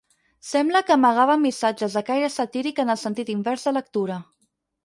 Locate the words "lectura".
3.81-4.19